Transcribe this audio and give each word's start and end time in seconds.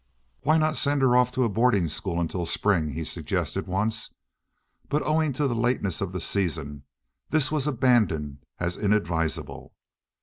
"Why 0.41 0.57
not 0.57 0.77
send 0.77 1.03
her 1.03 1.15
off 1.15 1.31
to 1.33 1.43
a 1.43 1.47
boarding 1.49 1.87
school 1.87 2.19
until 2.19 2.47
spring?" 2.47 2.93
he 2.93 3.03
suggested 3.03 3.67
once; 3.67 4.09
but 4.89 5.03
owing 5.05 5.31
to 5.33 5.47
the 5.47 5.53
lateness 5.53 6.01
of 6.01 6.11
the 6.11 6.19
season 6.19 6.85
this 7.29 7.51
was 7.51 7.67
abandoned 7.67 8.39
as 8.57 8.77
inadvisable. 8.77 9.75